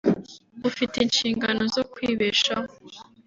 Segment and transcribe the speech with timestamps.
[0.69, 2.71] ufite inshingano zo kwibeshaho